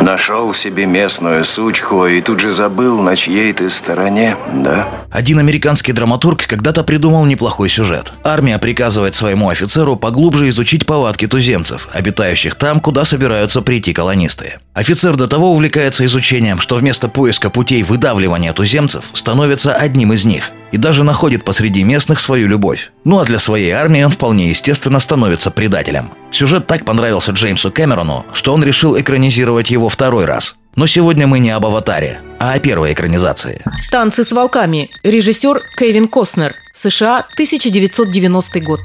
[0.00, 4.88] Нашел себе местную сучку и тут же забыл, на чьей ты стороне, да?
[5.10, 8.12] Один американский драматург когда-то придумал неплохой сюжет.
[8.24, 14.54] Армия приказывает своему офицеру поглубже изучить повадки туземцев, обитающих там, куда собираются прийти колонисты.
[14.72, 20.50] Офицер до того увлекается изучением, что вместо поиска путей выдавливания туземцев становится одним из них
[20.72, 22.92] и даже находит посреди местных свою любовь.
[23.04, 26.10] Ну а для своей армии он вполне естественно становится предателем.
[26.30, 30.56] Сюжет так понравился Джеймсу Кэмерону, что он решил экранизировать его второй раз.
[30.76, 33.62] Но сегодня мы не об «Аватаре», а о первой экранизации.
[33.90, 34.90] «Танцы с волками».
[35.02, 36.54] Режиссер Кевин Костнер.
[36.72, 38.80] США, 1990 год.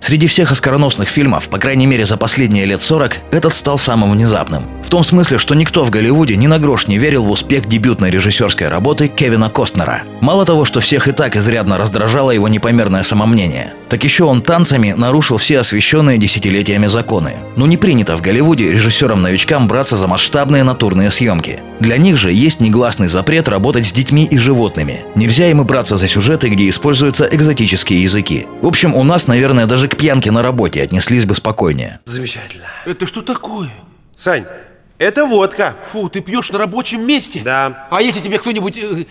[0.00, 4.64] Среди всех оскароносных фильмов, по крайней мере за последние лет 40, этот стал самым внезапным.
[4.92, 8.10] В том смысле, что никто в Голливуде ни на грош не верил в успех дебютной
[8.10, 10.02] режиссерской работы Кевина Костнера.
[10.20, 14.92] Мало того, что всех и так изрядно раздражало его непомерное самомнение, так еще он танцами
[14.92, 17.36] нарушил все освещенные десятилетиями законы.
[17.56, 21.60] Но не принято в Голливуде режиссерам-новичкам браться за масштабные натурные съемки.
[21.80, 25.06] Для них же есть негласный запрет работать с детьми и животными.
[25.14, 28.46] Нельзя им и браться за сюжеты, где используются экзотические языки.
[28.60, 32.00] В общем, у нас, наверное, даже к пьянке на работе отнеслись бы спокойнее.
[32.04, 32.66] Замечательно.
[32.84, 33.70] Это что такое?
[34.14, 34.44] Сань,
[35.02, 35.76] это водка.
[35.90, 37.40] Фу, ты пьешь на рабочем месте?
[37.44, 37.88] Да.
[37.90, 39.04] А если тебе кто-нибудь э,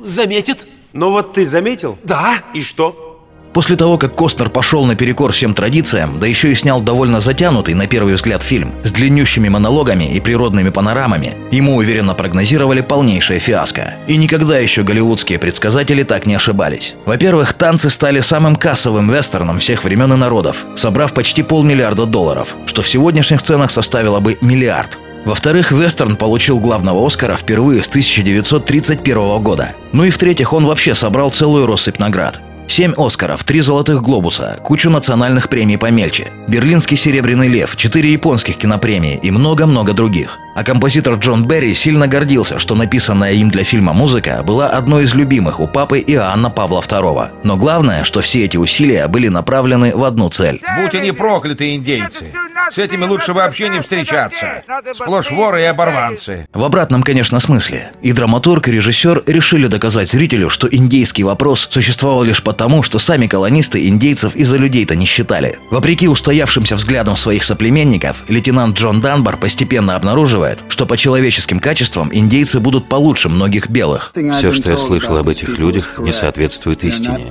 [0.00, 0.66] заметит?
[0.92, 1.98] Но вот ты заметил?
[2.02, 2.38] Да.
[2.54, 3.04] И что?
[3.52, 7.86] После того, как Костнер пошел наперекор всем традициям, да еще и снял довольно затянутый, на
[7.86, 13.94] первый взгляд, фильм с длиннющими монологами и природными панорамами, ему уверенно прогнозировали полнейшее фиаско.
[14.08, 16.96] И никогда еще голливудские предсказатели так не ошибались.
[17.06, 22.82] Во-первых, танцы стали самым кассовым вестерном всех времен и народов, собрав почти полмиллиарда долларов, что
[22.82, 24.98] в сегодняшних ценах составило бы миллиард.
[25.24, 29.72] Во-вторых, вестерн получил главного Оскара впервые с 1931 года.
[29.92, 32.40] Ну и в-третьих, он вообще собрал целую россыпь наград.
[32.66, 39.20] Семь Оскаров, три золотых глобуса, кучу национальных премий помельче, Берлинский серебряный лев, четыре японских кинопремии
[39.22, 40.38] и много-много других.
[40.56, 45.14] А композитор Джон Берри сильно гордился, что написанная им для фильма музыка была одной из
[45.14, 47.28] любимых у папы Иоанна Павла II.
[47.44, 50.60] Но главное, что все эти усилия были направлены в одну цель.
[50.80, 52.32] Будь они прокляты, индейцы!
[52.72, 54.62] С этими лучше вообще не встречаться.
[54.94, 56.46] Сплошь воры и оборванцы.
[56.52, 57.90] В обратном, конечно, смысле.
[58.02, 63.26] И драматург, и режиссер решили доказать зрителю, что индейский вопрос существовал лишь потому, что сами
[63.26, 65.58] колонисты индейцев из-за людей-то не считали.
[65.70, 72.60] Вопреки устоявшимся взглядам своих соплеменников, лейтенант Джон Данбар постепенно обнаруживает, что по человеческим качествам индейцы
[72.60, 74.12] будут получше многих белых.
[74.32, 77.28] Все, что я слышал об этих людях, не соответствует истине.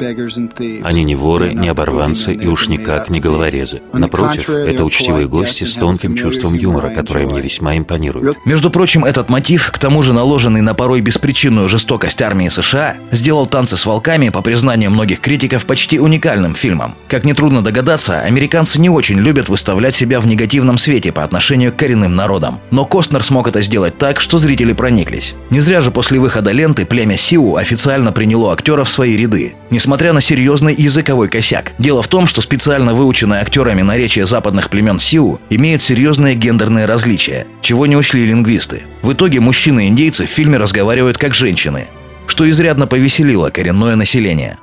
[0.84, 3.82] Они не воры, не оборванцы и уж никак не головорезы.
[3.94, 8.38] Напротив, это учтивые гости с тонким чувством юмора, которое мне весьма импонирует.
[8.46, 13.46] Между прочим, этот мотив, к тому же наложенный на порой беспричинную жестокость армии США, сделал
[13.46, 16.96] «Танцы с волками», по признанию многих критиков, почти уникальным фильмом.
[17.08, 21.76] Как нетрудно догадаться, американцы не очень любят выставлять себя в негативном свете по отношению к
[21.76, 22.60] коренным народам.
[22.72, 25.36] Но Костнер смог это сделать так, что зрители прониклись.
[25.50, 29.56] Не зря же после выхода ленты племя Сиу официально приняло актеров в свои ряды.
[29.70, 31.74] Несмотря на серьезный языковой косяк.
[31.78, 37.46] Дело в том, что специально выученное актерами наречие западных племен Сиу имеет серьезные гендерные различия,
[37.62, 38.82] чего не учли лингвисты.
[39.04, 41.86] В итоге мужчины-индейцы в фильме разговаривают как женщины,
[42.26, 44.58] что изрядно повеселило коренное население.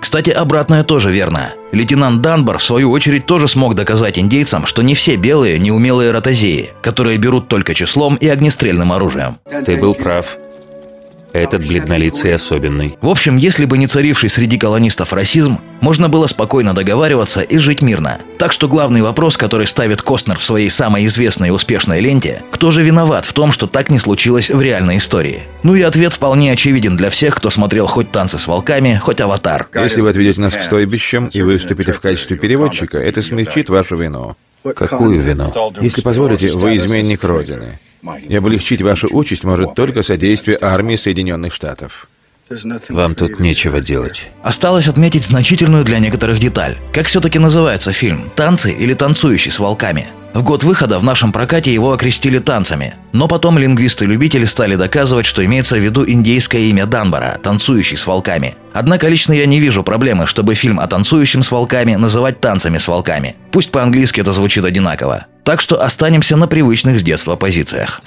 [0.00, 1.54] Кстати, обратное тоже верно.
[1.72, 6.70] Лейтенант Данбар, в свою очередь, тоже смог доказать индейцам, что не все белые– неумелые ротозеи,
[6.82, 9.38] которые берут только числом и огнестрельным оружием.
[9.64, 10.38] Ты был прав.
[11.36, 12.96] Этот бледнолицый особенный.
[13.02, 17.82] В общем, если бы не царивший среди колонистов расизм, можно было спокойно договариваться и жить
[17.82, 18.20] мирно.
[18.38, 22.70] Так что главный вопрос, который ставит Костнер в своей самой известной и успешной ленте, кто
[22.70, 25.42] же виноват в том, что так не случилось в реальной истории?
[25.62, 29.68] Ну и ответ вполне очевиден для всех, кто смотрел хоть «Танцы с волками», хоть «Аватар».
[29.74, 34.36] Если вы отведете нас к стойбищам и выступите в качестве переводчика, это смягчит вашу вину.
[34.74, 35.52] Какую вину?
[35.80, 37.78] Если позволите, вы изменник Родины.
[38.28, 42.08] И облегчить вашу участь может только содействие армии Соединенных Штатов.
[42.90, 44.30] Вам тут нечего делать.
[44.42, 46.76] Осталось отметить значительную для некоторых деталь.
[46.92, 48.30] Как все-таки называется фильм?
[48.36, 50.08] «Танцы» или «Танцующий с волками»?
[50.32, 52.94] В год выхода в нашем прокате его окрестили танцами.
[53.12, 58.54] Но потом лингвисты-любители стали доказывать, что имеется в виду индейское имя Данбара, танцующий с волками.
[58.74, 62.86] Однако лично я не вижу проблемы, чтобы фильм о танцующем с волками называть танцами с
[62.86, 63.34] волками.
[63.50, 65.26] Пусть по-английски это звучит одинаково.
[65.46, 68.00] Так что останемся на привычных с детства позициях.